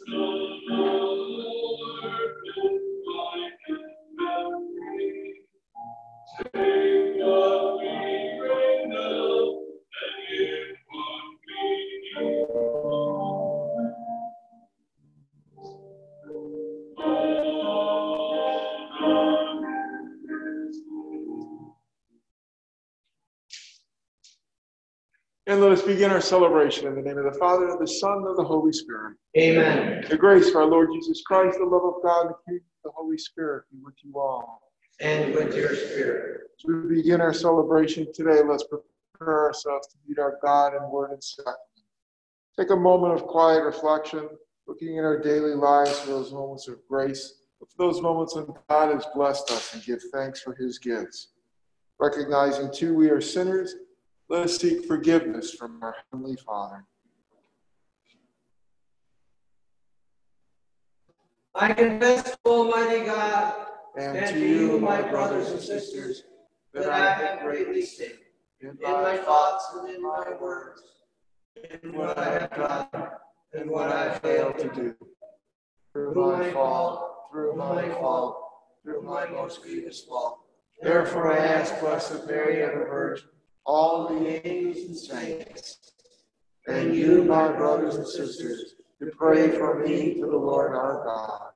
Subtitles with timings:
[0.00, 0.23] And
[25.94, 28.72] begin our celebration in the name of the Father, and the Son, and the Holy
[28.72, 29.16] Spirit.
[29.38, 30.04] Amen.
[30.10, 32.90] The grace of our Lord Jesus Christ, the love of God, the kingdom of the
[32.90, 34.60] Holy Spirit be with you all.
[35.00, 36.40] And with your spirit.
[36.58, 41.12] As we begin our celebration today, let's prepare ourselves to meet our God in word
[41.12, 41.58] and sacrament.
[42.58, 44.28] Take a moment of quiet reflection,
[44.66, 48.92] looking in our daily lives for those moments of grace, for those moments when God
[48.92, 51.28] has blessed us and give thanks for his gifts.
[52.00, 53.76] Recognizing too we are sinners
[54.34, 56.84] let us seek forgiveness from our Heavenly Father.
[61.54, 63.54] I confess, Almighty God,
[63.96, 66.24] and, and to you, my brothers and sisters,
[66.72, 68.18] that I have greatly sinned
[68.60, 70.82] in my thoughts and in my words,
[71.82, 73.10] in what I have done
[73.52, 74.96] and what I failed to do.
[75.92, 78.36] Through my fault, through my fault,
[78.82, 80.40] through my most grievous fault.
[80.82, 83.28] Therefore I ask Blessed Mary, ever Virgin,
[83.66, 85.92] all the angels and saints,
[86.66, 91.50] and you, my brothers and sisters, to pray for me to the Lord our God.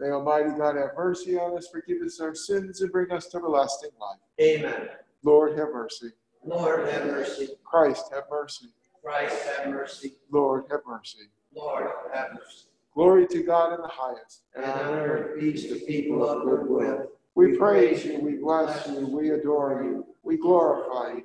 [0.00, 3.38] May Almighty God have mercy on us, forgive us our sins, and bring us to
[3.38, 4.18] everlasting life.
[4.40, 4.88] Amen.
[5.22, 6.10] Lord, have mercy.
[6.44, 7.48] Lord, have mercy.
[7.64, 8.66] Christ, have mercy.
[9.02, 10.14] Christ, have mercy.
[10.30, 11.28] Lord, have mercy.
[11.54, 12.66] Lord, have mercy.
[12.94, 14.42] Glory to God in the highest.
[14.54, 17.10] And on earth, peace to people of good will.
[17.34, 21.24] We praise you, we bless you, we adore you, we glorify you.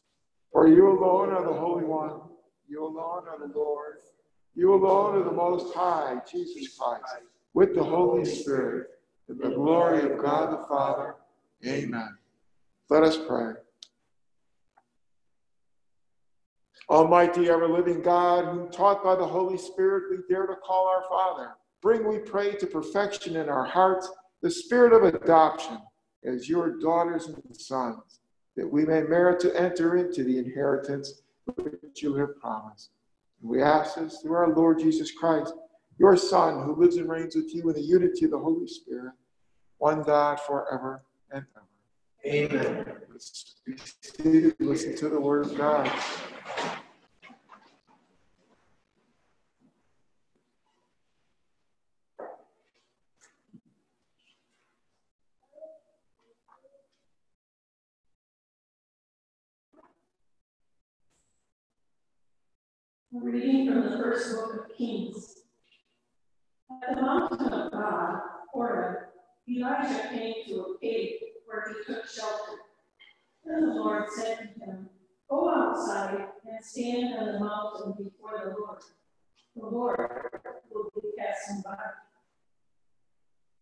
[0.51, 2.21] For you alone are the Holy One,
[2.67, 3.97] you alone are the Lord,
[4.53, 7.03] you alone are the Most High, Jesus Christ,
[7.53, 8.87] with the Holy Spirit,
[9.29, 11.15] in the glory of God the Father.
[11.65, 12.17] Amen.
[12.89, 13.53] Let us pray.
[16.89, 21.03] Almighty, ever living God, whom taught by the Holy Spirit we dare to call our
[21.07, 21.51] Father,
[21.81, 25.79] bring, we pray, to perfection in our hearts the spirit of adoption
[26.25, 28.20] as your daughters and sons
[28.55, 31.21] that we may merit to enter into the inheritance
[31.55, 32.91] which you have promised.
[33.41, 35.53] And we ask this through our Lord Jesus Christ,
[35.97, 39.13] your Son, who lives and reigns with you in the unity of the Holy Spirit,
[39.77, 41.65] one God forever and ever.
[42.25, 42.85] Amen.
[43.11, 45.91] Let's be seated, listen to the word of God.
[63.13, 65.35] Reading from the first book of Kings.
[66.71, 68.21] At the mountain of God,
[68.53, 68.97] Horeb,
[69.49, 71.15] Elijah came to a cave
[71.45, 72.59] where he took shelter.
[73.45, 74.89] Then the Lord said to him,
[75.29, 78.81] Go outside and stand on the mountain before the Lord.
[79.55, 80.29] The Lord
[80.71, 81.77] will be passing by.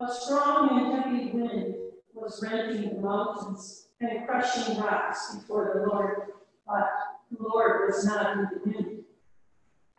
[0.06, 1.74] A strong and heavy wind
[2.14, 6.22] was rending the mountains and crushing rocks before the Lord,
[6.66, 6.88] but
[7.30, 8.99] the Lord was not in the wind.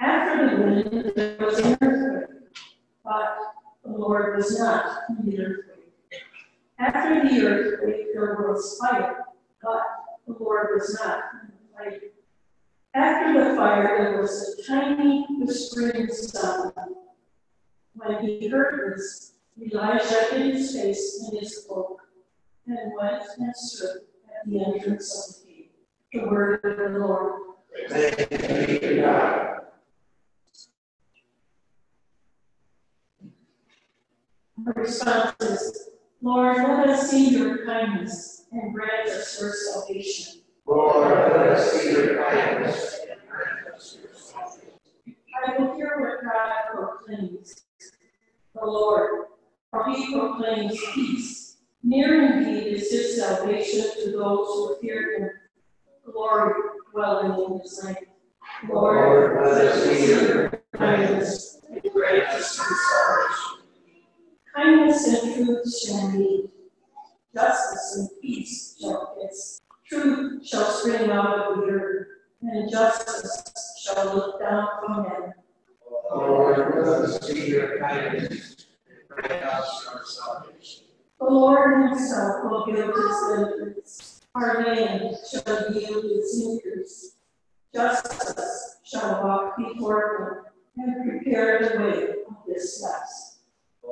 [0.02, 2.40] After the wind, there was an earthquake,
[3.04, 3.38] but
[3.86, 5.94] the Lord was not in the earthquake.
[6.80, 9.26] After the earthquake, there was fire,
[9.62, 9.82] but
[10.26, 12.00] the Lord was not in the fire.
[12.96, 16.74] After the fire, there was a tiny whispering sound.
[17.94, 22.02] When he heard this, Elijah hid his face in his cloak
[22.66, 25.70] and went and stood at the entrance of the cave.
[26.12, 27.34] The word of the Lord.
[27.88, 28.26] Thanks
[28.80, 29.51] be God.
[34.66, 35.90] Response is,
[36.22, 40.42] Lord, let us see your kindness and grant us your salvation.
[40.68, 45.16] Lord, let us see your kindness and grant us your salvation.
[45.36, 47.64] I will hear what God proclaims.
[48.54, 49.26] The Lord,
[49.72, 51.58] for he proclaims peace.
[51.84, 55.30] Near indeed is his salvation to those who fear him.
[56.06, 56.54] Glory
[56.92, 57.96] dwelling in his name.
[58.70, 63.61] Lord, let us see your kindness and grant us your salvation.
[64.56, 66.50] Kindness and truth shall meet.
[67.34, 69.62] Justice and peace shall kiss.
[69.88, 72.08] Truth shall spring out of the earth,
[72.42, 73.44] and justice
[73.82, 75.34] shall look down from heaven.
[76.14, 80.84] Lord, let us see your kindness and grant us your salvation.
[81.20, 84.22] The Lord himself will give his benefits.
[84.36, 87.16] Our land shall yield its increase.
[87.74, 90.44] Justice shall walk before
[90.78, 93.21] him and prepare the way of this last.
[93.84, 93.90] A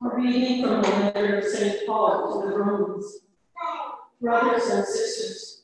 [0.00, 1.86] reading from the letter of St.
[1.86, 3.18] Paul to the Romans.
[4.20, 5.62] Brothers and sisters,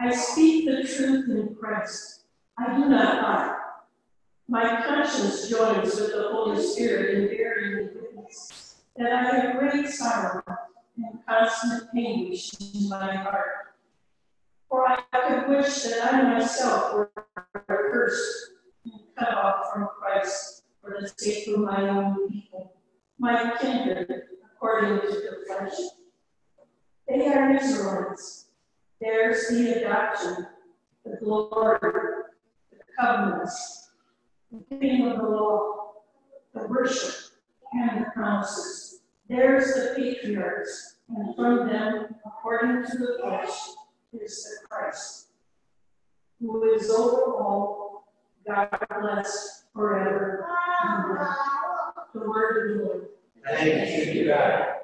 [0.00, 2.24] I speak the truth in Christ.
[2.58, 3.56] I do not lie.
[4.48, 9.88] My conscience joins with the Holy Spirit in bearing me witness that I have great
[9.88, 10.42] sorrow
[10.96, 13.63] and constant anguish in my heart.
[14.74, 17.12] For I could wish that I myself were
[17.54, 18.54] accursed
[18.84, 22.74] and cut off from Christ for the sake of my own people,
[23.16, 24.10] my kindred
[24.44, 25.78] according to the flesh.
[27.06, 28.46] They are Israelites.
[29.00, 30.48] Theirs the adoption,
[31.04, 31.78] the glory,
[32.72, 33.90] the covenants,
[34.50, 35.92] the giving of the law,
[36.52, 37.14] the worship,
[37.72, 39.02] and the promises.
[39.28, 43.52] Theirs the patriarchs, and from them, according to the flesh,
[44.20, 45.28] is the Christ,
[46.40, 48.08] who is over all,
[48.46, 48.68] God
[49.00, 50.46] bless forever.
[50.84, 51.26] Amen.
[52.12, 53.06] The word of the Lord.
[53.44, 54.83] Thanks be to God.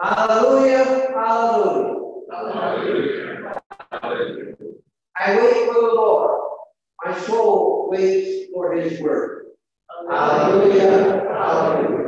[0.00, 1.96] Hallelujah, hallelujah.
[5.16, 6.40] I wait for the Lord.
[7.04, 9.46] My soul waits for his word.
[10.10, 12.07] Hallelujah, hallelujah.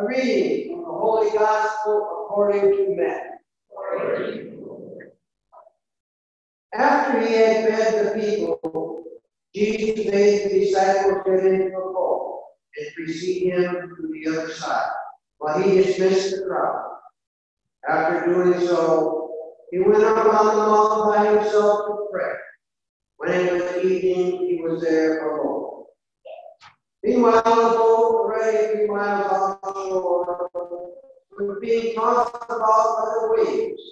[0.00, 3.30] A reading from the Holy Gospel according to Matthew.
[6.74, 9.04] After he had fed the people,
[9.54, 12.42] Jesus made the disciples get into a boat
[12.76, 14.90] and precede him to the other side,
[15.38, 16.98] while he dismissed the crowd.
[17.88, 19.30] After doing so,
[19.70, 22.32] he went up on the mountain by himself to pray.
[23.16, 25.53] When it was evening, he was there alone.
[27.04, 27.44] The boat,
[27.76, 30.50] already a few miles offshore,
[31.38, 33.82] was being tossed about by the waves,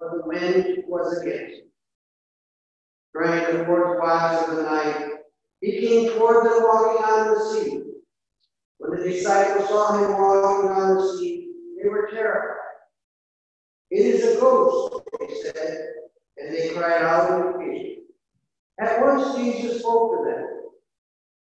[0.00, 1.68] but the wind was against it.
[3.14, 5.10] During the fourth watch of the night,
[5.60, 7.84] he came toward them walking on the sea.
[8.78, 12.56] When the disciples saw him walking on the sea, they were terrified.
[13.92, 15.86] It is a ghost, they said,
[16.36, 17.96] and they cried out in fear.
[18.80, 20.55] At once Jesus spoke to them.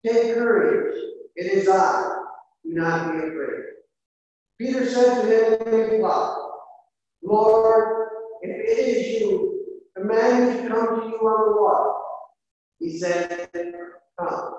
[0.07, 0.97] Take courage,
[1.37, 2.15] it is I.
[2.65, 3.65] Do not be afraid.
[4.59, 6.03] Peter said to him
[7.23, 8.09] Lord,
[8.43, 9.65] if it is you,
[9.97, 11.93] command me to come to you on the water.
[12.79, 13.49] He said,
[14.19, 14.55] Come.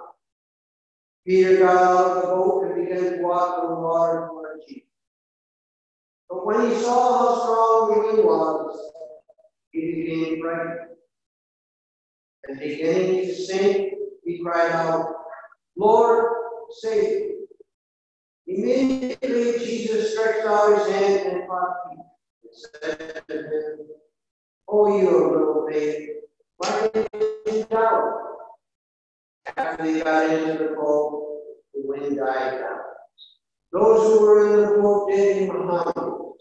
[1.25, 4.83] Peter got out of the boat and began to walk on the water toward Jesus.
[6.29, 8.91] But when he saw how strong the wind was,
[9.71, 10.79] he became frightened.
[12.47, 13.93] And beginning to sink,
[14.23, 15.18] he cried out,
[15.79, 16.25] Lord,
[16.81, 17.35] save me.
[18.47, 22.03] Immediately Jesus stretched out his hand and caught Peter
[22.43, 23.87] and said to him,
[24.67, 26.09] Oh, you little faith,
[26.57, 28.13] why did you doubt?
[29.55, 31.43] After they got into the boat,
[31.73, 32.79] the wind died down.
[33.71, 35.69] Those who were in the boat did him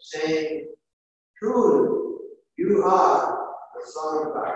[0.00, 0.66] saying,
[1.38, 2.16] Truly,
[2.56, 4.54] you are the Son of God.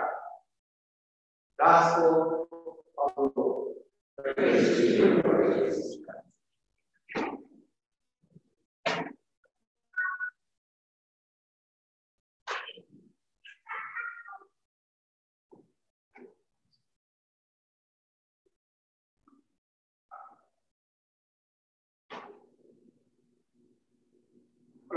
[1.57, 2.47] Gospel
[2.97, 3.82] of the Lord.
[4.15, 4.27] When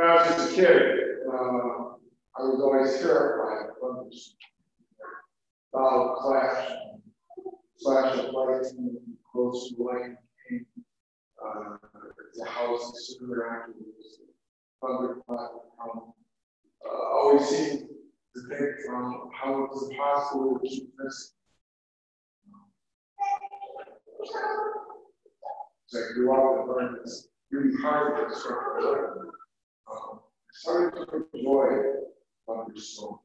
[0.06, 0.82] I was a kid,
[1.26, 1.36] uh,
[2.36, 4.36] I was always terrified of thunders.
[5.72, 6.70] Loud clash,
[7.86, 8.98] flash of lightning,
[9.30, 10.16] close to lightning
[10.50, 10.66] came.
[11.44, 11.76] Uh,
[12.34, 14.20] the house sooner afterwards,
[14.80, 16.12] thunder clap come.
[16.84, 17.88] Uh, always seemed
[18.34, 21.34] to think um, how it was impossible to keep this.
[25.94, 28.88] As I grew up and learned it's really hard to construct a.
[29.88, 30.20] Um,
[30.52, 31.68] started to enjoy
[32.46, 33.20] thunderstorms.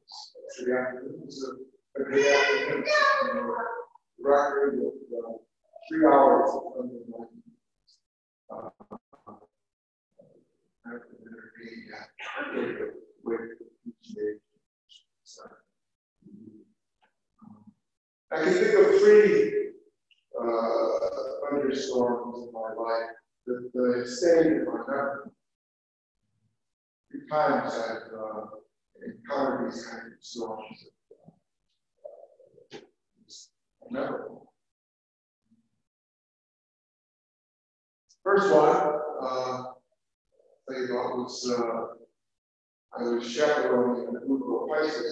[0.50, 1.52] So the afternoon was
[1.98, 2.84] a, good afternoon.
[4.22, 5.32] Record of uh,
[5.88, 7.24] three hours of the day.
[8.50, 8.70] Um,
[18.32, 19.72] I can think of three
[20.40, 20.98] uh,
[21.50, 23.10] thunderstorms in my life
[23.46, 25.32] that, that stayed in my memory
[27.12, 28.44] few times I've uh,
[29.06, 30.64] encountered these kind of storms.
[38.24, 38.76] First one,
[39.20, 39.64] uh,
[40.70, 41.86] I about was uh,
[42.98, 45.10] I was chaperoning a group of high school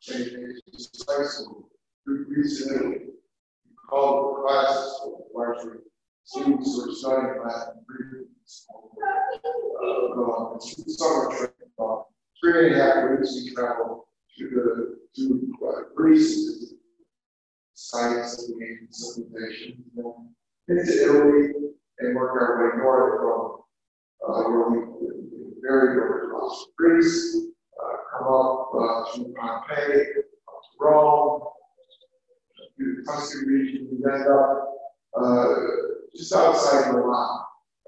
[0.00, 1.04] students.
[1.08, 1.68] High School,
[2.06, 2.98] recently
[3.88, 5.00] called the classes
[5.32, 5.78] largely
[6.24, 7.84] students who are studying Latin
[9.82, 11.54] uh, summer trip.
[12.40, 14.00] Three and a half weeks we traveled
[14.38, 15.22] to the to
[15.68, 16.74] uh, Greece,
[17.74, 19.84] sites the ancient civilization,
[20.68, 21.52] into Italy,
[21.98, 23.62] and work our way north from
[24.28, 24.78] uh, where we
[25.62, 27.36] very north across Greece,
[27.82, 30.00] uh, come up uh, to Pompeii,
[30.48, 31.42] up to Rome,
[32.76, 34.74] through the Tuscan region, we end up
[35.20, 35.54] uh,
[36.16, 37.40] just outside Milan,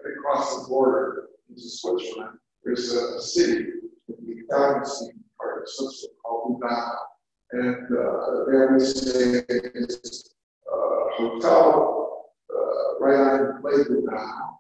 [0.05, 2.39] right across the border into Switzerland.
[2.65, 3.67] There's a, a city,
[4.09, 6.95] the Italian city part of Switzerland called Lugano.
[7.55, 10.35] And uh, there we stay in this
[10.67, 10.77] uh,
[11.17, 14.59] hotel uh, right on Lake Lugano.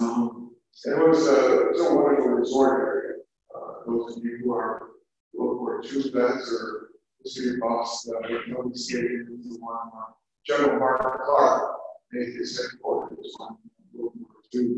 [0.00, 0.50] Um,
[0.84, 3.14] and it was, a, it was a wonderful resort area.
[3.56, 4.90] Uh, those of you who are
[5.32, 6.90] World War II vets or
[7.22, 10.12] history buffs, uh, know we stayed in the one uh,
[10.46, 11.74] General Mark Clark
[12.12, 13.56] made his headquarters on
[13.94, 14.76] World War II.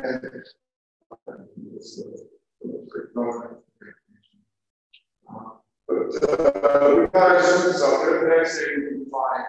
[0.00, 0.42] And
[1.10, 1.32] uh,
[1.72, 2.04] was
[2.62, 3.60] a great moment.
[5.88, 7.06] But uh, we
[7.42, 8.20] students out there.
[8.20, 9.44] The next day we fly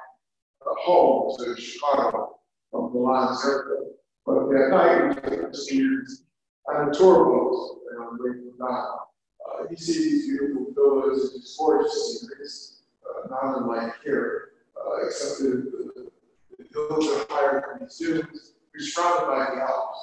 [0.66, 2.40] uh, home to Chicago
[2.72, 3.88] from Milan Airport.
[4.26, 6.24] But that night we took the seniors
[6.68, 8.98] on a tour boat on Lake Lugano.
[9.46, 15.06] Uh, you see these beautiful villas and these gorgeous sceneries, uh, not unlike here, uh,
[15.06, 15.50] except the,
[15.96, 16.12] the,
[16.58, 18.54] the hills are higher than the students.
[18.74, 20.00] We're surrounded by the Alps.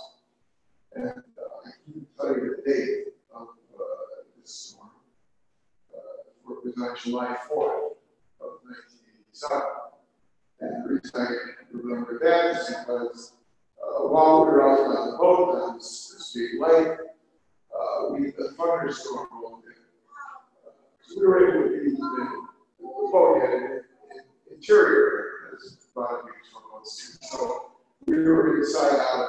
[0.94, 3.82] And uh, I can tell you the date of uh,
[4.40, 4.90] this storm.
[5.94, 7.96] Uh, it was on July 4th
[8.40, 9.62] of 1987.
[10.60, 11.26] And the reason I
[11.72, 13.32] remember that is because
[13.82, 16.98] uh, while we were out on the boat this, this big lake,
[17.74, 19.72] uh, we the thunderstorm rolled in.
[20.66, 20.72] Uh,
[21.02, 22.46] so we were able to use the,
[22.80, 23.82] the boat had an
[24.50, 27.72] interior as a lot of from those So
[28.06, 29.28] we were inside out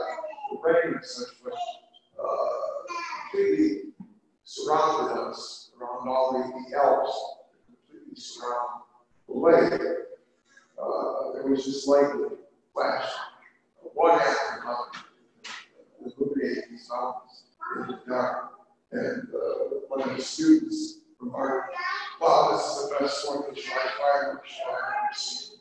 [0.52, 2.58] the rain and such, but uh,
[3.32, 3.94] completely
[4.44, 8.82] surrounded us around all the, the Alps, completely surround
[9.28, 9.82] the lake.
[10.82, 12.30] uh, it was just like a
[12.74, 13.10] flash,
[13.94, 15.04] one after another.
[16.06, 17.44] Illuminating these mountains
[17.76, 18.52] in the dark.
[18.92, 21.76] And uh, one of the students remarked,
[22.22, 25.58] wow, this is the best one of July fireworks I've ever seen.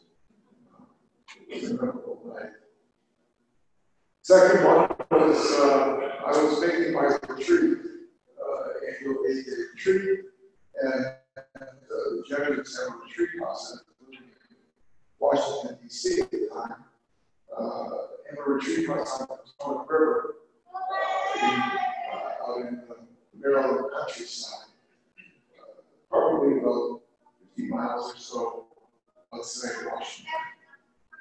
[1.48, 2.52] It was a memorable night.
[4.22, 7.78] Second one was uh, I was making my retreat,
[8.42, 8.68] uh,
[9.00, 10.20] annual eight day retreat,
[10.82, 14.18] and uh, the Jesuits have a retreat house in
[15.20, 16.22] Washington, D.C.
[16.22, 16.84] at the time.
[17.56, 17.88] Uh,
[18.28, 20.34] and a retreat house on the Potomac River
[20.75, 22.96] uh, in, uh, out in the
[23.38, 24.68] Maryland countryside,
[25.60, 27.00] uh, probably about
[27.56, 28.64] 50 miles or so
[29.34, 30.32] outside Washington.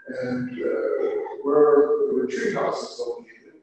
[0.08, 1.06] And uh,
[1.44, 3.60] where the retreat house is located,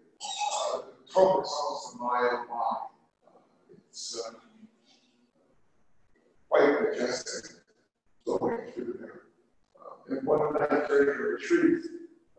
[0.75, 0.79] uh,
[1.13, 2.47] Potomac is almost a mile.
[2.53, 4.33] Uh, it's uh,
[6.49, 7.59] quite majestic
[8.27, 9.23] going through there.
[9.81, 11.85] Uh, and one night during the retreat,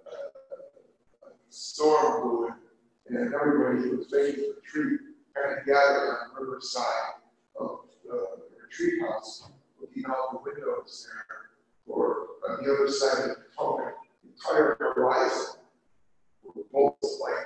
[0.05, 2.47] uh, a storm blew
[3.09, 4.99] in, and everybody was making the retreat
[5.35, 7.13] kind of gathered on the riverside
[7.59, 8.27] of the
[8.61, 9.49] retreat house,
[9.79, 11.43] looking out the windows there
[11.87, 15.59] or on the other side of the Potomac, the entire horizon
[16.43, 17.45] were bolts lightning,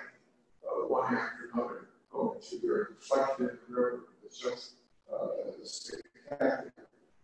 [0.64, 4.00] uh, one after another, going to the reflected in the river.
[4.30, 4.74] Just
[5.12, 6.74] uh, a spectacular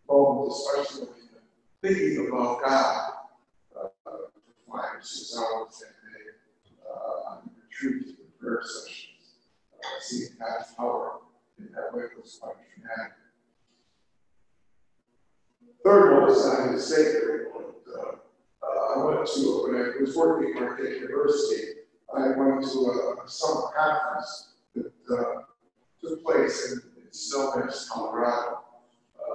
[0.09, 3.11] moment, especially when thinking about God
[3.75, 4.11] uh,
[4.67, 6.31] or six hours that day
[6.89, 9.12] uh, on the retreat and prayer sessions.
[9.83, 11.19] Uh, seeing God's power
[11.59, 13.13] in that way was quite dramatic.
[15.83, 17.73] Third one is on the sacred one.
[17.85, 18.15] Uh,
[18.65, 21.73] uh, I went to, when I was working at Marquette University,
[22.15, 25.41] I went to a, a summer conference that uh,
[26.01, 28.59] took place in, in Snowmass, Colorado.
[29.19, 29.33] Uh,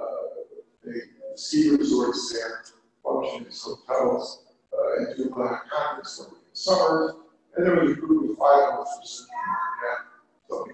[0.83, 1.01] the
[1.35, 2.63] ski resorts there
[3.03, 7.15] function as hotels uh, and do a lot of conference in the summer.
[7.55, 10.08] And there was a group of five of us sitting something
[10.49, 10.65] the.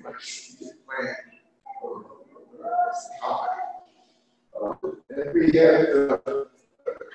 [4.56, 4.74] Uh,
[5.10, 6.18] and we had uh,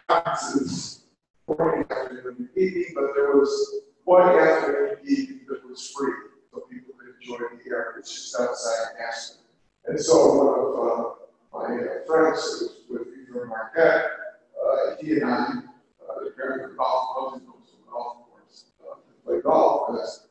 [0.08, 1.04] conferences
[1.48, 2.48] morning, afternoon,
[2.94, 6.12] but there was one afternoon evening that was free,
[6.52, 7.94] so people could enjoy the air.
[7.98, 9.42] It's just outside Aspen.
[9.86, 14.04] And so one of uh, my uh, friends with me from Marquette,
[14.54, 17.40] uh, he and I, uh, the parent of golf the
[17.90, 20.28] golf course to play golf because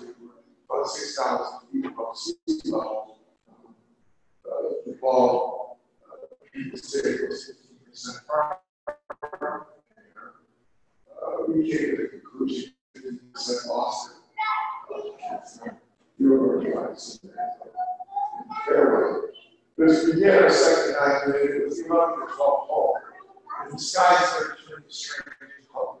[0.00, 0.15] the
[0.68, 2.34] about six thousand feet above sea
[2.66, 3.74] level, um,
[4.44, 5.78] uh, the ball,
[6.10, 9.64] uh, people say it was fifteen percent firm.
[11.22, 15.72] Uh, we came to the conclusion fifteen percent lost it.
[16.18, 19.20] You were organized in the fairway.
[19.76, 22.98] We began our second night, it was the 11th or 12th hole,
[23.62, 25.98] and the sky started turning strange color,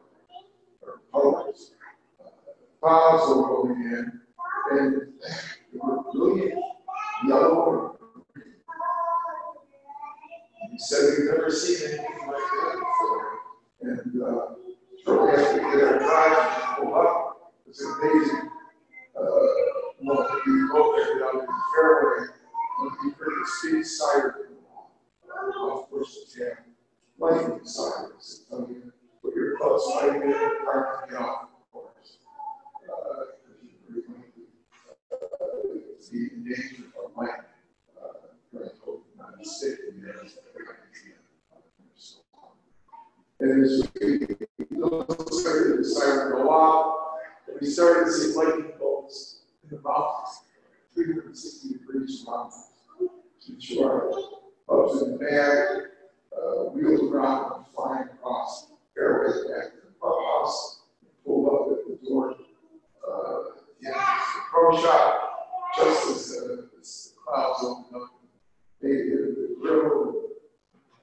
[0.80, 1.72] or colors.
[2.18, 2.30] Uh,
[2.80, 4.20] Clouds were rolling in,
[4.72, 5.12] and
[6.12, 6.58] brilliant
[7.26, 7.98] yellow.
[10.70, 13.36] He said, We've never seen anything like that.
[13.82, 14.46] And uh,
[15.04, 17.52] shortly after we drive, pulled up.
[17.68, 18.50] It's amazing.
[19.18, 19.22] Uh,
[20.02, 22.26] well, we go there down in the fairway,
[22.78, 24.34] when we the speed siren
[25.30, 25.88] uh, off
[27.64, 28.44] sirens.
[28.52, 32.18] I mean, put your clothes right in the park and off, of course.
[32.88, 33.24] Uh,
[36.10, 37.44] the danger of lightning.
[38.00, 40.22] Uh, I hope not mistaken there.
[43.38, 44.26] And as we
[45.30, 50.40] started the siren go off, and we started to see lightning bolts in the mountains,
[50.94, 52.68] 360 degrees mountains,
[53.46, 54.10] which are
[54.68, 55.82] up and bad,
[56.36, 60.80] uh, wheels around and flying across airways back to the clubhouse,
[61.24, 62.34] pulled up at the door.
[63.06, 63.42] Uh,
[63.80, 65.36] yeah, the pro shop,
[65.76, 68.10] just as, uh, as the clouds opened up,
[68.80, 70.22] they did the grill,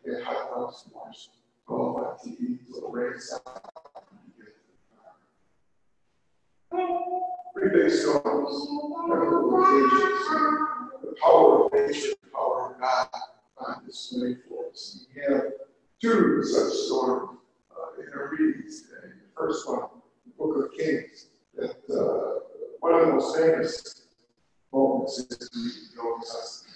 [0.05, 1.29] they had hot dogs and watched
[1.67, 3.41] all on TV, so the rain sound.
[7.53, 8.67] Pretty big storms,
[9.07, 10.27] memorable occasions,
[11.01, 13.07] the power of nature, the power of God
[13.59, 15.05] on display for us.
[15.15, 15.43] We have
[16.01, 17.37] two such storms
[17.71, 19.13] uh, in our readings today.
[19.13, 19.87] The first one,
[20.25, 22.39] the Book of Kings, that uh,
[22.79, 24.01] one of the most famous
[24.71, 26.73] moments in the Old Testament.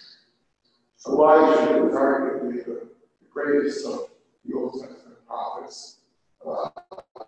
[1.08, 2.88] Elijah is arguably the,
[3.22, 4.10] the greatest of
[4.46, 5.98] the Old Testament prophets.
[6.46, 6.70] Uh,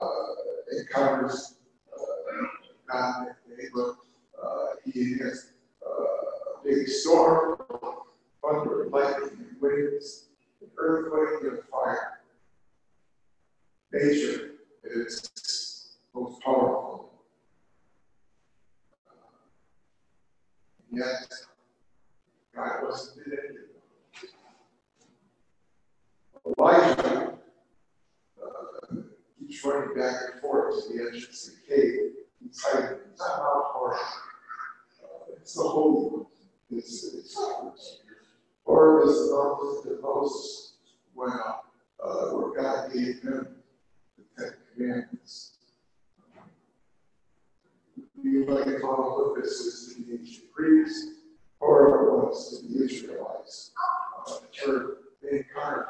[0.01, 0.07] uh,
[0.79, 1.55] encounters
[1.93, 2.45] uh,
[2.87, 3.97] God and Abram.
[4.41, 5.51] Uh, he has
[5.85, 6.87] uh, a big
[7.39, 7.57] storm,
[8.41, 10.25] thunder, lightning, winds,
[10.61, 12.19] an earthquake, and fire.
[13.93, 14.51] nature
[14.83, 17.11] is most powerful.
[20.91, 21.31] Yet,
[22.55, 23.55] God wasn't in them.
[26.57, 27.33] Elijah
[28.41, 28.95] uh,
[29.39, 31.99] keeps running back and forth to the entrance of the cave.
[32.43, 32.97] He's hiding.
[33.11, 33.99] It's not Mount Horeb.
[35.03, 36.25] Uh, it's the Holy One.
[36.71, 37.99] It's, it's, it's,
[38.63, 40.73] Horeb is the mountain that Moses
[41.15, 41.33] went
[42.03, 43.47] uh, where God gave him
[44.17, 45.53] the Ten Commandments.
[48.23, 51.07] The like follow Olympus is to the ancient Greeks,
[51.59, 53.71] or was to the Israelites.
[54.27, 55.85] Uh, the they God.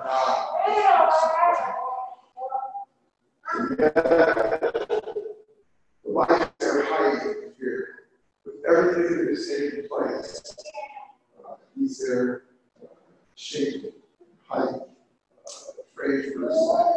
[3.52, 5.36] And yet, the
[6.06, 7.49] life they're hiding
[8.70, 10.58] here, with everything that is taking place,
[11.48, 12.44] uh, he's there,
[12.84, 12.88] uh,
[13.36, 13.92] shaking,
[14.48, 16.96] hiding, uh, afraid for his life.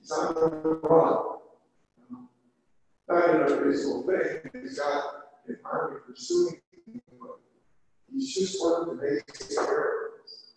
[0.00, 1.34] He's on the run
[3.08, 4.62] not an unreasonable thing.
[4.62, 5.04] He's got
[5.46, 7.00] an army pursuing him.
[8.12, 10.54] He's just one of the basic miracles.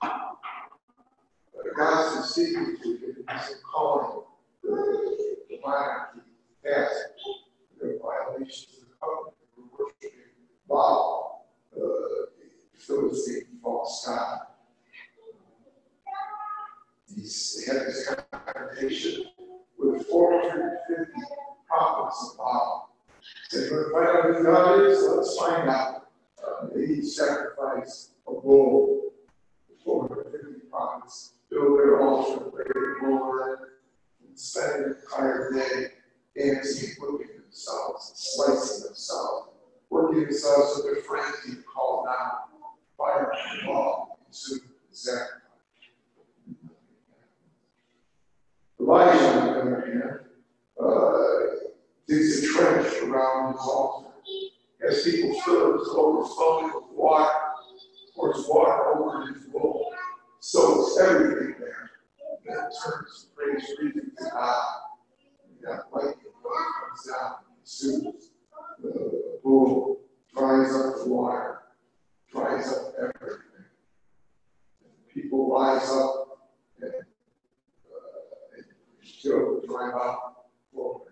[0.00, 3.16] But God's speaking to him.
[3.30, 4.22] He's calling
[4.62, 6.20] the, the monarchy
[6.64, 6.94] past
[7.80, 9.34] the violations of the covenant.
[9.56, 10.10] We're worshiping
[10.68, 12.28] Baal, the
[12.76, 14.38] Philistine false god.
[17.14, 19.24] He's, they had this confrontation
[19.78, 21.12] with 450
[21.68, 22.94] prophets of Baal.
[23.50, 25.04] So you want to find out who God is?
[25.08, 26.08] Let's find out.
[26.42, 29.12] Uh, they sacrifice a bull.
[29.84, 33.58] 450 prophets build their altar, pray the Lord,
[34.26, 35.86] and spend an entire day
[36.36, 39.48] dancing, whipping themselves, slicing themselves,
[39.88, 42.60] working themselves with their friends to call down
[42.98, 45.32] fire from law, consume the sacrifice.
[48.80, 50.20] Elijah, on the other hand,
[50.80, 51.18] uh,
[52.08, 54.08] digs a trench around his altar.
[54.88, 57.30] As people stood, it's overflowing with water,
[58.14, 59.92] pours water over his bowl,
[60.40, 61.90] soaks everything there.
[62.46, 64.64] Then turns praise breathing to God.
[65.62, 68.30] That lightning comes down, consumes
[68.82, 70.00] the bowl,
[70.34, 71.60] dries up the water,
[72.30, 73.42] dries up everything.
[75.12, 76.38] People rise up
[76.80, 78.64] and, uh, and
[79.02, 81.08] still drive out forward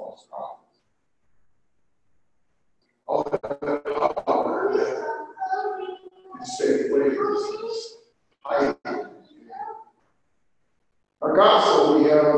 [0.00, 0.78] false prophets.
[3.06, 7.94] All that power that is faith ways
[8.42, 8.76] hiding.
[11.22, 11.36] Our
[11.98, 12.36] we have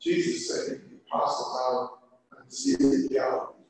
[0.00, 1.90] Jesus saying, the apostles out
[2.36, 3.62] on the Sea of Galilee.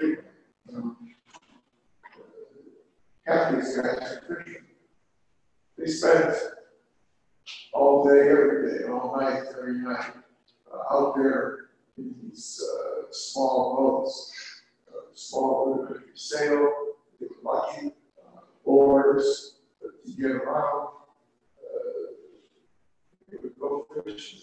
[0.00, 0.18] Big
[3.54, 4.64] these guys are Christian.
[5.76, 6.34] They spent
[7.72, 10.12] all day, every day, all night, every night,
[10.72, 14.32] uh, out there in these uh, small boats,
[14.88, 16.72] uh, small you sail,
[17.20, 17.92] get lucky,
[18.26, 19.57] uh, oars
[20.14, 20.88] to get around.
[21.62, 22.08] Uh,
[23.42, 24.40] would go fishing.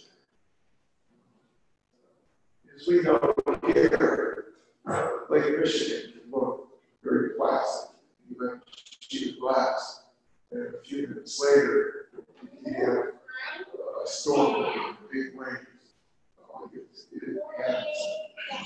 [2.76, 3.34] As we know
[3.66, 4.46] here,
[4.86, 6.68] uh, Lake Michigan can look
[7.04, 7.96] very placid.
[8.30, 8.62] You have
[9.00, 10.04] sheet of glass,
[10.52, 12.10] and a few minutes later,
[12.66, 12.98] you have
[14.04, 15.94] a storm, big waves.
[16.54, 17.86] Oh, it's, it has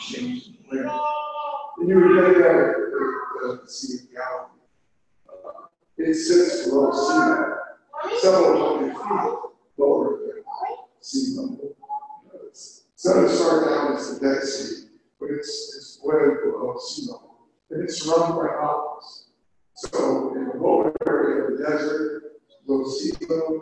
[0.01, 0.89] changed wind.
[1.77, 2.91] And you would lay there
[3.51, 4.58] at the Sea of Galilee.
[5.99, 7.57] It sits below sea level,
[8.19, 9.39] several hundred feet
[9.77, 10.43] lower than
[11.01, 11.75] sea level.
[12.51, 14.87] As far down as the Dead Sea,
[15.19, 17.35] but it's, it's way below sea level.
[17.69, 19.27] And it's surrounded by mountains.
[19.75, 22.23] So in the lower area of the desert,
[22.65, 23.61] low sea level,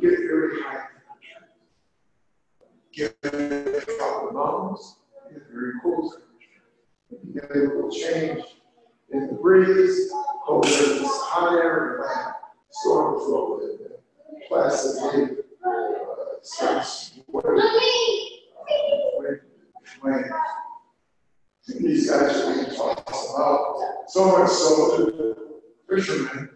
[0.00, 0.86] you get very high.
[2.92, 3.16] Get
[4.02, 4.96] out the mountains,
[5.32, 6.14] get very cool.
[7.10, 8.44] You get a little change
[9.12, 10.12] in the breeze,
[10.50, 12.34] cold air, this hot air, and
[12.70, 13.90] storm flow in the
[14.48, 15.70] placid lake uh,
[16.42, 17.60] starts waving,
[18.58, 19.28] uh,
[21.78, 23.76] These guys are being tossed about.
[24.08, 26.50] So much so that the fishermen,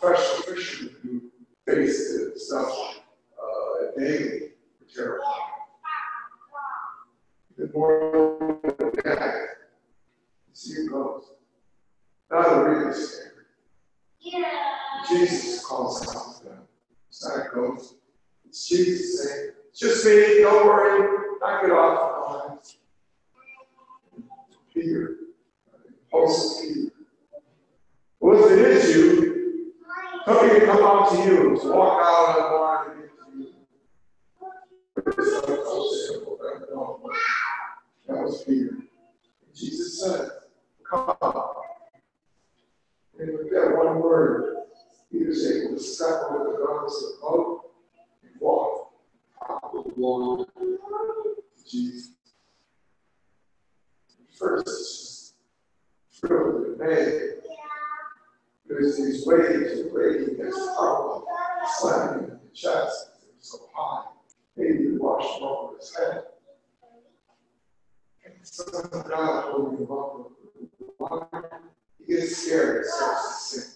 [0.00, 1.30] professional fishermen who
[1.66, 3.00] face this stuff
[3.38, 4.40] uh, daily
[4.80, 5.50] were terrified.
[7.56, 8.60] The more
[9.04, 9.48] that,
[10.52, 11.39] see it goes.
[12.30, 13.30] The really scary.
[14.20, 14.50] Yeah.
[15.08, 16.62] Jesus calls out to them.
[17.08, 17.94] It's not a ghost.
[18.46, 21.08] It's Jesus saying, It's just me, don't worry,
[21.40, 22.76] knock it off.
[24.72, 25.16] Peter,
[25.88, 26.90] impulsive Peter.
[28.20, 29.72] Well, if it is you,
[30.24, 33.10] come something to come out to you, to walk out on the line and get
[33.18, 33.54] to you.
[35.18, 36.38] It's so, so simple,
[38.06, 38.76] that, was Peter.
[39.52, 40.28] Jesus said,
[40.88, 41.59] Come.
[43.20, 44.64] And with that one word,
[45.12, 47.70] he was able to step over the guns of boat
[48.22, 48.92] and walk
[49.46, 50.46] out the wall
[51.68, 52.12] Jesus.
[54.38, 55.34] First,
[56.12, 57.20] thrilled and made.
[58.66, 61.22] There's these waves of raging against the power,
[61.78, 63.10] slamming in the chest.
[63.36, 64.06] Was so high.
[64.56, 66.22] Maybe he washed over his head.
[68.24, 71.69] And the Son of God holding him up he
[72.20, 73.70] gets scared, starts to sing.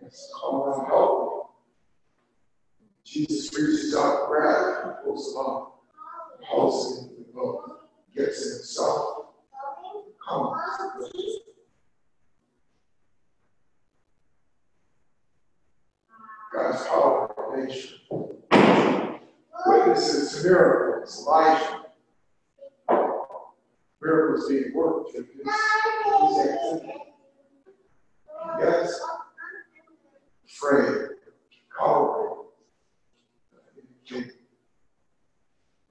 [0.00, 1.50] And so call help.
[3.04, 5.82] Jesus reaches out, grabs him, pulls him up,
[6.42, 7.76] hauls him into the
[8.14, 9.26] gets in himself,
[10.26, 10.60] comes.
[16.52, 17.98] God's power in nation.
[19.66, 21.82] Witnesses to miracles, Elijah.
[24.02, 27.09] Miracles being worked in his, his activity.
[28.60, 29.00] Yes.
[31.78, 32.38] Coward.
[34.12, 34.32] And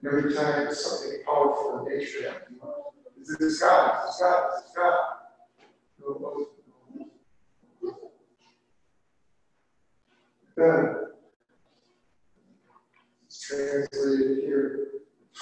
[0.05, 2.75] every time something powerful in nature is God?
[3.21, 4.08] Is this God?
[4.08, 4.93] Is God?
[5.99, 6.45] No,
[10.55, 10.95] Then
[13.25, 14.88] it's translated here,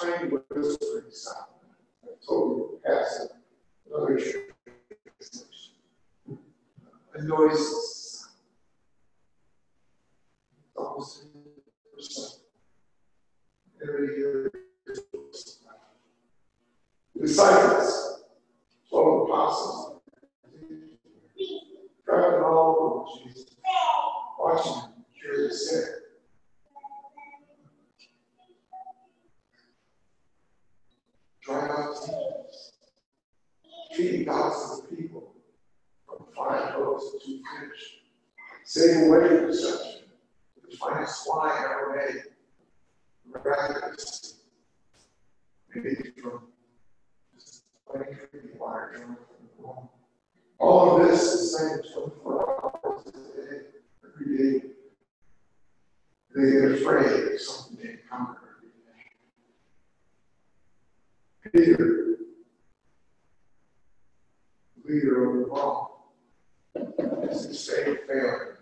[0.00, 1.46] tiny whispering sound.
[2.04, 3.30] I told you, passive,
[3.86, 4.18] another.
[7.18, 7.30] The
[17.20, 18.22] disciples,
[18.88, 20.00] twelve apostles,
[22.04, 23.50] traveling all over Jesus,
[24.38, 25.88] watching him cure the sick.
[31.42, 32.72] Dry out tears,
[33.96, 35.34] feeding thousands of people
[36.06, 37.82] from five loaves and two fish,
[38.68, 40.02] saving wedding reception,
[40.70, 42.22] the finest wine ever made,
[43.26, 44.34] miraculous,
[45.74, 46.42] maybe from
[47.34, 49.90] just wedding drinking water drawn from the wall.
[50.58, 53.60] All of this is saying 24 hours a day,
[54.04, 54.66] every day.
[56.34, 58.70] They get afraid of something they encounter every
[61.56, 61.64] day.
[61.64, 61.88] Peter,
[64.84, 66.12] leader of the all,
[67.30, 68.58] is the same failure.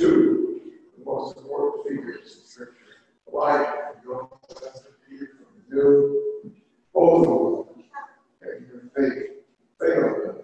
[0.00, 2.74] Two, the most important figures in Scripture,
[3.30, 5.92] Elijah from the Old Testament, Peter from the New,
[6.94, 7.30] both of
[7.74, 7.84] them
[8.40, 9.28] having their faith
[9.78, 10.36] failed them,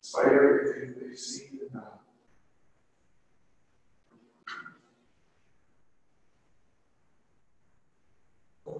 [0.00, 1.98] despite everything they've seen and done.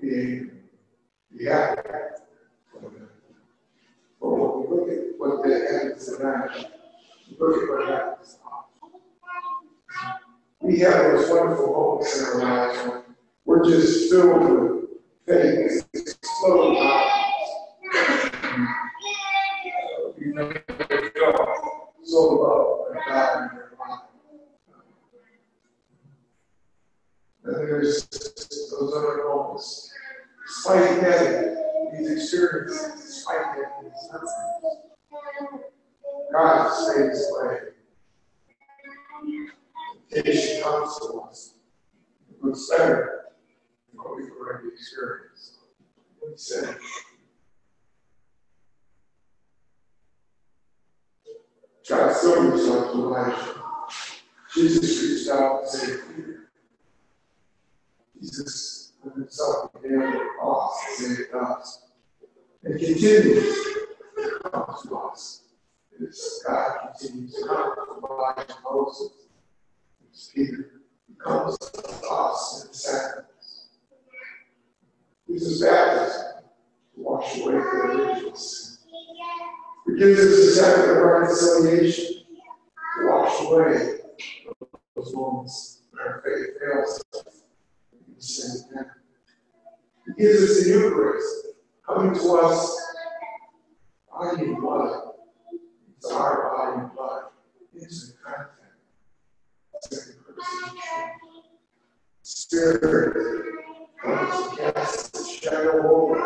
[0.01, 0.51] being
[1.31, 2.23] the act.
[2.73, 2.81] But
[4.31, 6.53] when we look at what that happens tonight,
[7.39, 8.39] look at what happens.
[10.63, 13.03] We have those wonderful moments in our lives when
[13.45, 14.85] we're just filled with
[15.27, 16.77] faith, explode
[20.19, 20.32] You know,
[22.05, 23.73] so love and God in your.
[27.45, 28.09] And there's
[54.63, 56.01] Jesus reached out and said,
[58.21, 61.83] Jesus put himself in the cross and saved us.
[62.63, 65.43] And continues to come to us.
[66.01, 69.11] As God continues to come to Elijah Moses.
[70.13, 70.71] As Peter
[71.19, 73.67] comes to us in the sacraments.
[75.29, 76.23] Jesus baptism
[76.95, 78.79] to wash away the original sin.
[79.87, 82.25] He gives us the sacrament of reconciliation
[83.01, 84.02] to wash away
[84.97, 87.45] those moments when our faith fails us.
[90.07, 91.47] He gives us the Eucharist,
[91.87, 92.95] coming to us
[94.11, 94.93] body and blood.
[95.97, 97.23] It's our body and blood.
[98.25, 98.51] Contact.
[99.91, 100.71] Second person.
[102.23, 103.15] Spirit
[104.03, 106.22] comes its shadow over,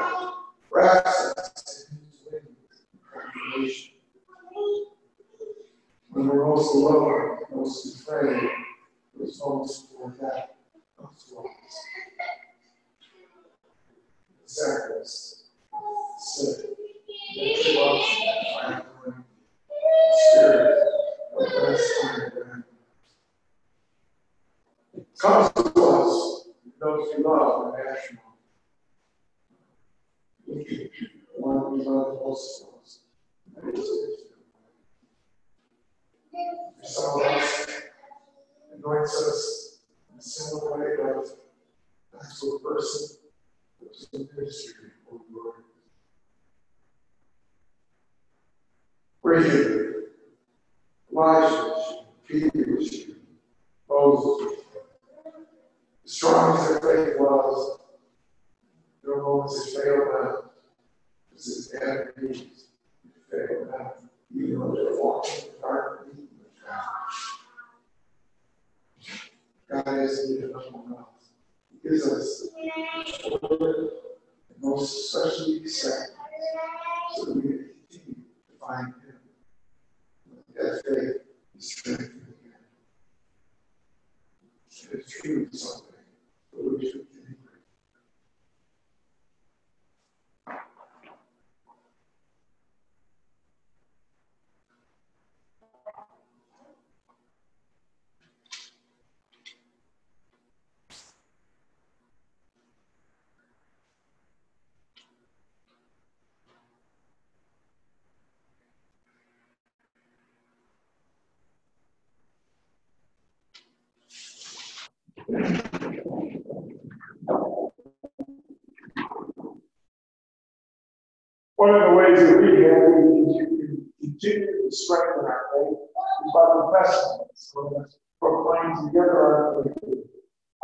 [121.67, 125.79] One of the ways that we to continue to strengthen our faith
[126.25, 127.31] is by confessing it.
[127.35, 127.85] So
[128.21, 129.99] proclaim together our faith.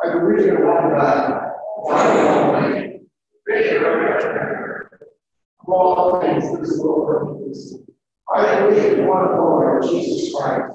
[0.01, 3.01] I believe in one God, one
[3.45, 4.91] creator
[5.59, 7.95] of all things visible and invisible.
[8.33, 10.73] I believe in one Lord, Jesus Christ,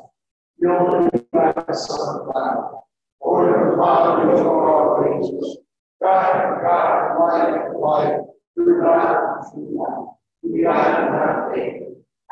[0.60, 2.82] the only begotten Son of God,
[3.22, 5.60] born of the Father before all ages,
[6.02, 8.20] God, God, light life,
[8.56, 10.17] through God through God.
[10.44, 11.84] We and not faith,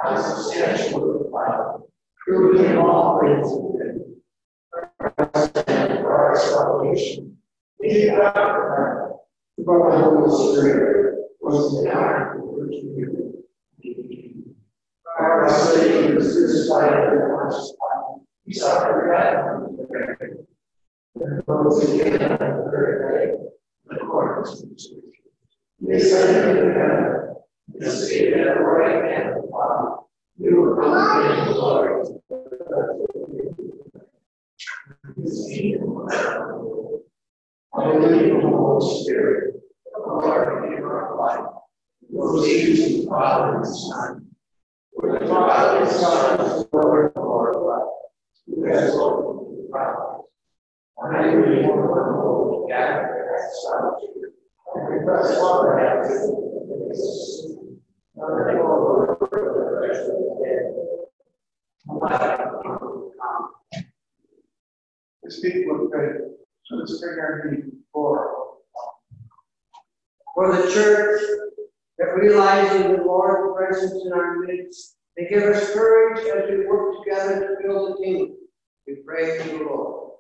[0.02, 1.80] consubstantial with the Father,
[2.24, 3.52] true in all things
[5.68, 7.38] and for our salvation.
[7.82, 9.12] In God,
[9.58, 13.26] the Holy Spirit was the hour the Virgin Mary.
[15.20, 17.74] Our Savior is crucified and washed
[18.46, 20.46] He suffered death on the grave.
[21.16, 25.02] And rose again on the third day, according to the Scripture.
[25.80, 27.15] He ascended into heaven
[27.86, 29.98] and seated at the right hand the Father.
[30.38, 32.06] You are coming in glory.
[35.22, 37.04] His kingdom will never rule.
[37.74, 39.56] I believe in the Holy Spirit,
[39.94, 41.46] the Lord and giver of life,
[42.10, 44.26] who proceeds from the Father and the Son.
[44.94, 47.94] With the Father and the Son is the Lord and Lord of life,
[48.48, 50.28] who has spoken the prophets.
[50.98, 54.34] And I believe in one holy Catholic Apostolic Church.
[54.76, 56.36] I confess Father has
[65.24, 66.22] This people of faith,
[66.72, 68.58] let's bring our need for.
[70.34, 71.22] For the church
[71.98, 77.04] that realizes the Lord's presence in our midst, may give us courage as we work
[77.04, 78.38] together to build the kingdom.
[78.88, 80.12] We pray to the Lord.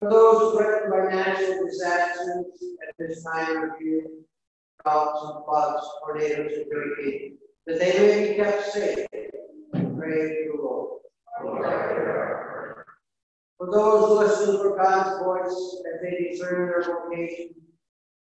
[0.00, 1.14] For those threatened by
[1.76, 2.46] natural disasters
[2.88, 4.06] at this time of year,
[4.82, 9.06] droughts and floods, tornadoes and hurricanes, that they may be kept safe.
[9.12, 11.02] Pray to the Lord.
[13.58, 17.54] For those listening for God's voice as they discern their vocation,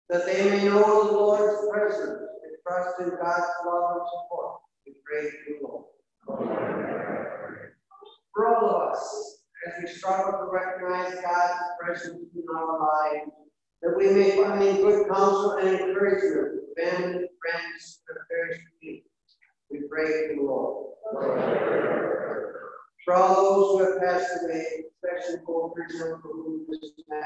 [0.10, 4.62] that they may know the Lord's presence and trust in God's love and support.
[4.86, 5.86] We pray to the Lord.
[8.34, 9.35] For all of us,
[9.66, 13.32] as we struggle to recognize God's presence in our lives,
[13.82, 19.06] that we may find good counsel and encouragement with family, friends, and affairs keep.
[19.72, 20.94] We pray to the Lord.
[23.04, 27.24] For all those who have passed away, especially for prisoners for whom this mass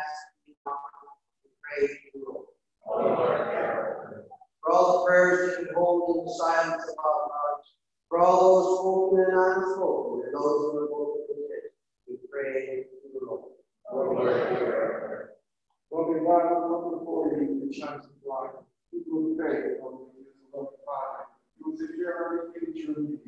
[0.47, 2.45] we pray to the Lord.
[4.63, 7.67] For all the prayers that we hold in the silence of our hearts,
[8.09, 11.19] for all those spoken and unspoken, and those who are both
[12.10, 13.53] we pray to the Lord.
[13.91, 14.10] Lord,
[16.10, 18.51] we God, we come before you in times of life.
[18.91, 21.30] People of faith, Lord, we the love Father.
[21.57, 23.20] You will of everything that need.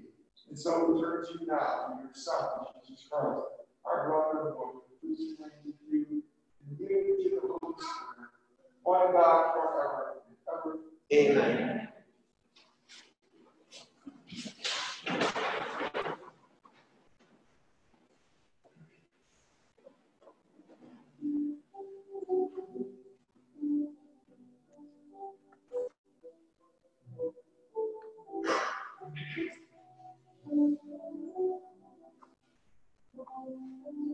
[0.50, 3.40] And so we turn to you now, to your Son, Jesus Christ,
[3.86, 6.24] our brother and Lord, who's with you,
[6.68, 8.30] and give to the Holy Spirit,
[8.84, 10.72] one God forever and ever.
[11.14, 11.88] Amen.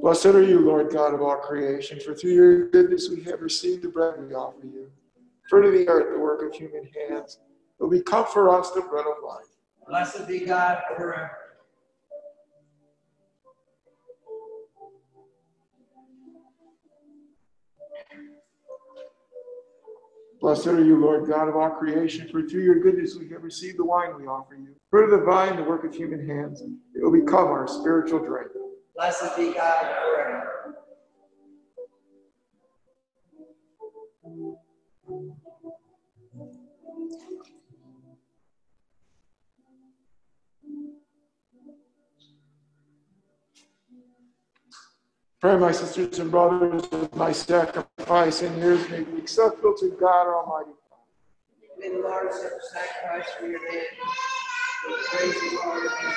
[0.01, 3.83] Blessed are you, Lord God of all creation, for through your goodness we have received
[3.83, 4.91] the bread we offer you.
[5.49, 7.39] Fruit of the earth, the work of human hands,
[7.79, 9.45] will become for us the bread of life.
[9.87, 11.31] Blessed be God forever.
[20.39, 23.79] Blessed are you, Lord God of all creation, for through your goodness we have received
[23.79, 24.75] the wine we offer you.
[24.91, 28.51] Fruit of the vine, the work of human hands, it will become our spiritual drink.
[28.97, 30.75] Blessed be God forever.
[45.39, 50.25] Pray, my sisters and brothers, that my sacrifice and yours may be acceptable to God
[50.25, 50.71] Almighty.
[51.77, 53.83] May the Lord accept sacrifice for your name,
[54.83, 56.13] for the praise of all your name,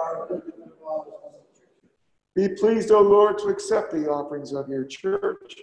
[0.00, 1.90] our good and of all the church.
[2.34, 5.56] Be pleased, O Lord, to accept the offerings of your church,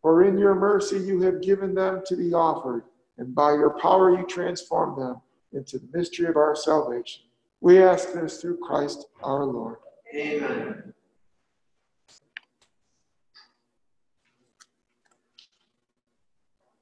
[0.00, 2.84] for in your mercy you have given them to be offered,
[3.18, 5.20] and by your power you transform them
[5.52, 7.22] into the mystery of our salvation.
[7.60, 9.76] We ask this through Christ our Lord.
[10.14, 10.92] Amen.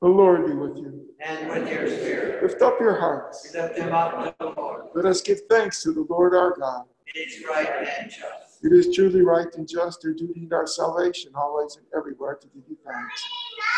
[0.02, 1.06] The Lord be with you.
[1.24, 3.54] And with your spirit, Lift up your hearts.
[3.54, 4.86] lift them up to the Lord.
[4.94, 6.86] Let us give thanks to the Lord our God.
[7.06, 7.68] It is right
[8.00, 8.41] and just.
[8.62, 12.46] It is truly right and just, our duty and our salvation, always and everywhere to
[12.48, 13.28] give you thanks.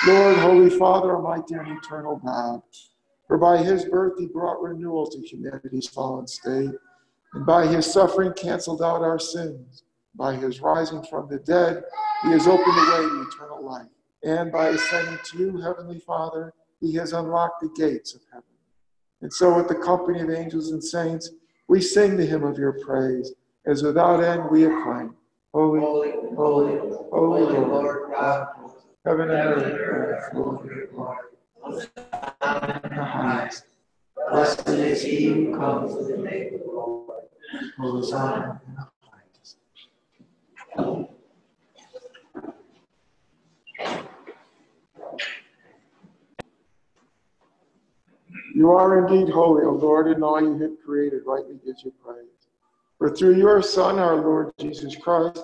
[0.06, 2.60] Lord, Holy Father, Almighty and eternal God,
[3.26, 6.70] for by his birth he brought renewal to humanity's fallen state,
[7.32, 9.84] and by his suffering canceled out our sins.
[10.16, 11.82] By his rising from the dead,
[12.22, 13.88] he has opened the way to eternal life.
[14.22, 18.44] And by ascending to you, Heavenly Father, he has unlocked the gates of heaven.
[19.22, 21.30] And so, with the company of angels and saints,
[21.68, 23.32] we sing the hymn of your praise,
[23.66, 25.14] as without end we acclaim.
[25.52, 26.78] Holy, Holy, holy,
[27.12, 28.48] holy, Lord, Lord God,
[29.04, 31.16] heaven and earth are full of your glory.
[31.62, 31.86] glory.
[32.84, 33.64] In the highest,
[34.30, 37.22] Blessed is he who comes in the name of the Lord.
[37.78, 39.58] Hosanna in the highest.
[48.54, 52.43] You are indeed holy, O Lord, and all you have created rightly gives you praise.
[52.98, 55.42] For through your Son, our Lord Jesus Christ,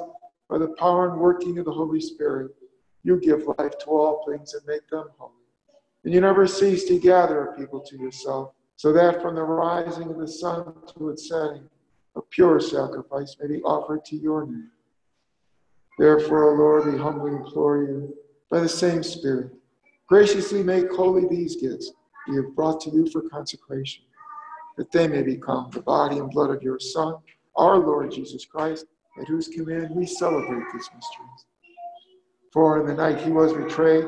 [0.49, 2.53] by the power and working of the Holy Spirit,
[3.03, 5.33] you give life to all things and make them holy.
[6.05, 10.11] And you never cease to gather a people to yourself, so that from the rising
[10.11, 11.69] of the sun to its setting,
[12.17, 14.71] a pure sacrifice may be offered to your name.
[15.99, 18.15] Therefore, O Lord, we humbly implore you,
[18.51, 19.53] by the same Spirit,
[20.09, 21.93] graciously make holy these gifts
[22.29, 24.05] we have brought to you for consecration,
[24.77, 27.17] that they may become the body and blood of your Son,
[27.61, 28.87] our Lord Jesus Christ,
[29.21, 31.45] at whose command we celebrate these mysteries.
[32.53, 34.07] For in the night he was betrayed,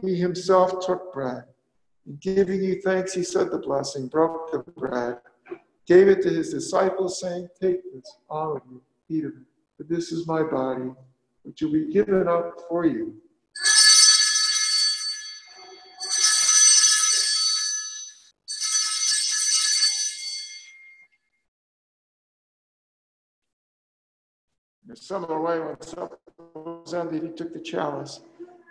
[0.00, 1.44] he himself took bread.
[2.06, 5.18] And giving you thanks, he said the blessing, broke the bread,
[5.86, 9.82] gave it to his disciples, saying, Take this, all of you, eat of it, for
[9.82, 10.90] this is my body,
[11.42, 13.14] which will be given up for you.
[24.90, 26.18] In a similar way, when supper
[26.52, 28.22] was ended, he took the chalice.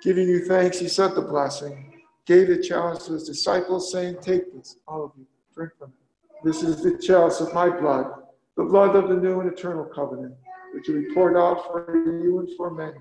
[0.04, 4.54] Giving you thanks, he said the blessing, gave the chalice to his disciples, saying, Take
[4.54, 6.44] this, all of you, drink from it.
[6.44, 8.12] This is the chalice of my blood,
[8.58, 10.36] the blood of the new and eternal covenant,
[10.74, 13.00] which will be poured out for you and for many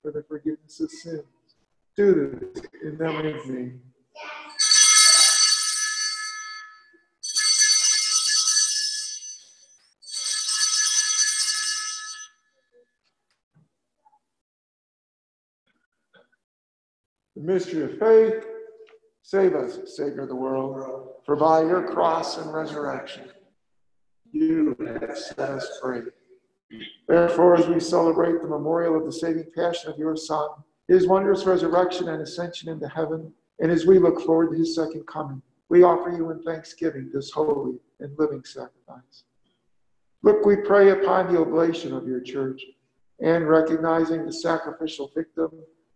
[0.00, 1.24] for the forgiveness of sins.
[1.96, 3.72] Do this in memory of me.
[17.36, 18.44] The mystery of faith.
[19.22, 23.28] Save us, Savior of the world, for by your cross and resurrection,
[24.32, 26.02] you have set us free.
[27.06, 30.48] Therefore, as we celebrate the memorial of the saving passion of your Son,
[30.88, 35.06] his wondrous resurrection and ascension into heaven, and as we look forward to his second
[35.06, 39.24] coming, we offer you in thanksgiving this holy and living sacrifice.
[40.22, 42.62] Look, we pray upon the oblation of your church,
[43.20, 45.50] and recognizing the sacrificial victim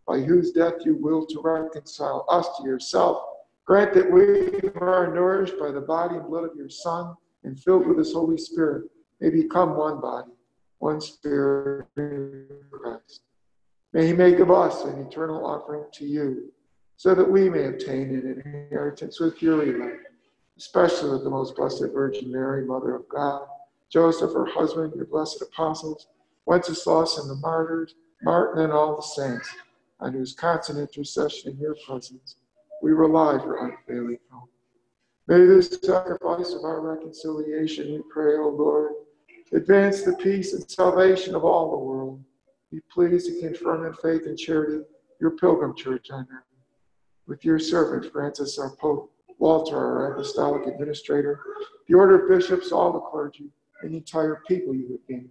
[0.06, 3.22] by whose death you will to reconcile us to yourself.
[3.64, 7.58] Grant that we who are nourished by the body and blood of your Son and
[7.58, 8.90] filled with his Holy Spirit
[9.20, 10.32] may become one body,
[10.78, 13.22] one spirit in Christ.
[13.92, 16.52] May he make of us an eternal offering to you,
[16.96, 20.08] so that we may obtain an inheritance with your elect,
[20.58, 23.46] especially with the most blessed Virgin Mary, Mother of God,
[23.90, 26.08] Joseph, her husband, your blessed apostles,
[26.46, 29.48] Wenceslas and the martyrs, Martin and all the saints,
[30.04, 32.36] on whose constant intercession in your presence
[32.82, 34.50] we rely for unfailing help.
[35.26, 38.92] May this sacrifice of our reconciliation, we pray, O Lord,
[39.54, 42.22] advance the peace and salvation of all the world.
[42.70, 44.82] Be pleased to confirm in faith and charity
[45.18, 46.44] your pilgrim church on earth.
[47.26, 51.40] With your servant, Francis, our Pope, Walter, our apostolic administrator,
[51.88, 53.48] the order of bishops, all the clergy,
[53.80, 55.30] and the entire people you have gained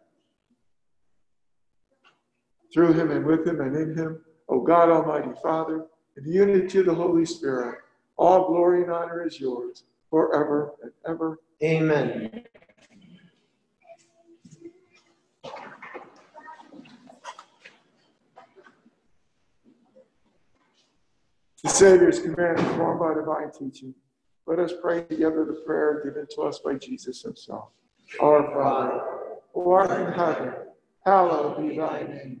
[2.73, 5.85] Through him and with him and in him, O God Almighty Father,
[6.17, 7.79] in the unity of the Holy Spirit,
[8.17, 11.39] all glory and honor is yours forever and ever.
[11.63, 12.43] Amen.
[21.63, 23.93] The Savior's command informed by divine teaching.
[24.47, 27.69] Let us pray together the prayer given to us by Jesus himself.
[28.19, 29.01] Our Father,
[29.53, 30.53] who art in heaven,
[31.05, 32.40] hallowed be thy name.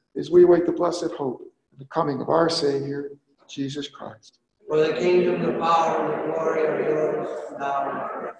[0.17, 1.41] as we await the blessed hope
[1.73, 3.11] of the coming of our Savior,
[3.47, 4.39] Jesus Christ.
[4.67, 8.37] For the kingdom, the power, and the glory are yours, now and forever.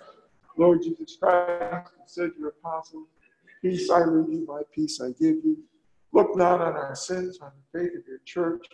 [0.57, 3.07] Lord Jesus Christ, you said to your apostles,
[3.61, 5.57] Peace I leave you, my peace I give you.
[6.13, 8.65] Look not on our sins, on the faith of your church.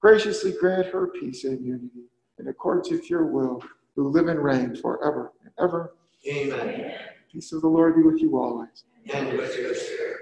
[0.00, 2.06] Graciously grant her peace and unity,
[2.38, 3.62] in accordance with your will,
[3.94, 5.94] who live and reign forever and ever.
[6.26, 6.94] Amen.
[7.30, 8.84] Peace of the Lord be with you always.
[9.12, 10.21] And with your spirit.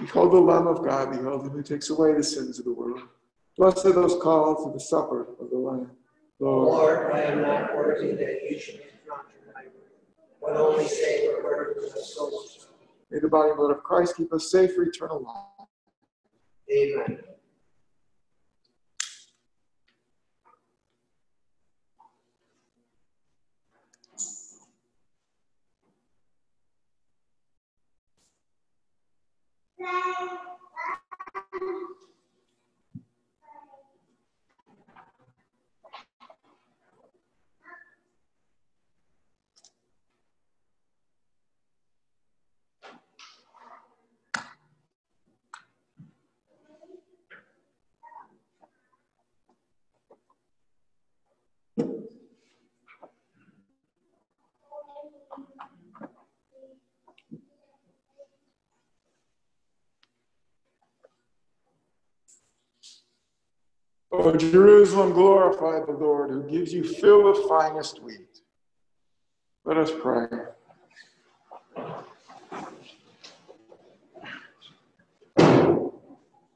[0.00, 3.02] Behold the Lamb of God, behold him who takes away the sins of the world.
[3.56, 5.90] Blessed are those called to the supper of the Lamb.
[6.38, 9.72] Lord, Lord, I am not worthy that you should confront my word,
[10.40, 12.44] but only say the word of the soul.
[13.10, 15.68] may the body and blood of Christ keep us safe for eternal life.
[16.70, 17.18] Amen.
[29.88, 30.37] Bye.
[64.18, 68.40] O Jerusalem, glorify the Lord who gives you fill of finest wheat.
[69.64, 70.26] Let us pray.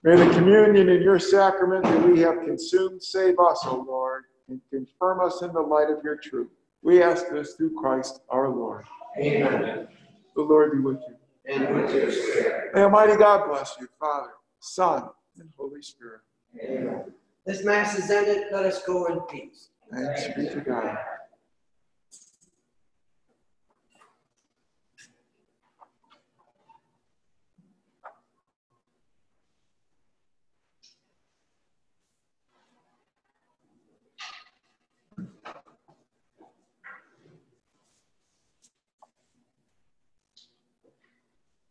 [0.02, 4.60] May the communion in your sacrament that we have consumed save us, O Lord, and
[4.68, 6.50] confirm us in the light of your truth.
[6.82, 8.84] We ask this through Christ our Lord.
[9.16, 9.86] Amen.
[10.34, 11.14] The Lord be with you.
[11.46, 12.74] And with your spirit.
[12.74, 15.08] May Almighty God bless you, Father, Son,
[15.38, 16.22] and Holy Spirit.
[16.60, 17.12] Amen.
[17.44, 18.44] This Mass is ended.
[18.52, 19.70] Let us go in peace.
[19.92, 20.96] Thanks be to God.